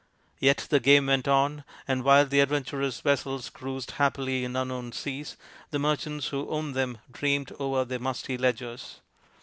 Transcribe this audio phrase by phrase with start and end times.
[0.39, 5.37] Yet the game went on, and while the adventurous vessels cruised happily in unknown seas,
[5.69, 9.01] the merchants who owned them dreamed over their musty ledgers.